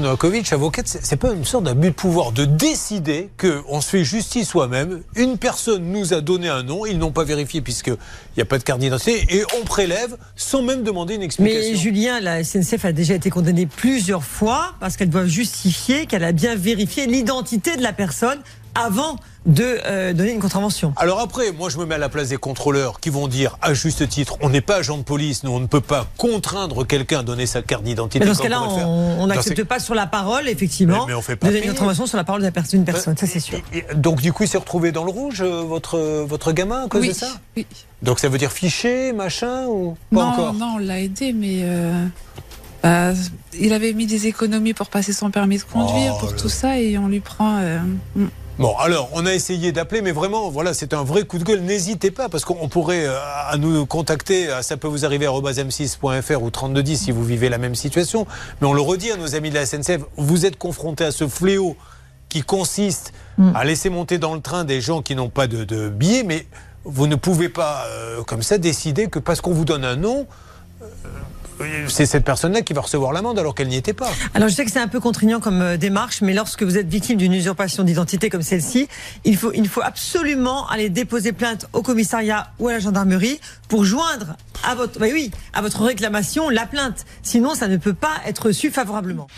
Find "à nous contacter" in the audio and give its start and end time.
53.46-54.50